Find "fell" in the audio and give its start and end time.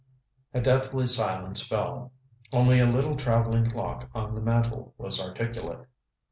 1.61-2.11